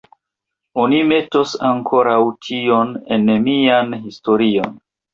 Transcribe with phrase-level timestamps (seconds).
[0.83, 2.17] Oni metos ankoraŭ
[2.49, 4.79] tion en mian historion.